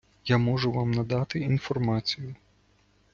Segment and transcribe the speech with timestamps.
[0.25, 2.35] Я можу вам надати інформацію.